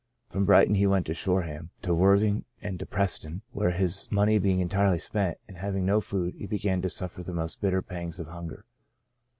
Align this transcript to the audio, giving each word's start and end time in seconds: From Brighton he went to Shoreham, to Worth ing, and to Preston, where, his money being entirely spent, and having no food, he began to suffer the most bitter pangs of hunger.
From 0.29 0.45
Brighton 0.45 0.73
he 0.73 0.87
went 0.87 1.05
to 1.05 1.13
Shoreham, 1.13 1.69
to 1.83 1.93
Worth 1.93 2.23
ing, 2.23 2.43
and 2.59 2.79
to 2.79 2.87
Preston, 2.87 3.43
where, 3.51 3.69
his 3.69 4.11
money 4.11 4.39
being 4.39 4.59
entirely 4.59 4.97
spent, 4.97 5.37
and 5.47 5.57
having 5.57 5.85
no 5.85 6.01
food, 6.01 6.33
he 6.33 6.47
began 6.47 6.81
to 6.81 6.89
suffer 6.89 7.21
the 7.21 7.35
most 7.35 7.61
bitter 7.61 7.83
pangs 7.83 8.19
of 8.19 8.25
hunger. 8.25 8.65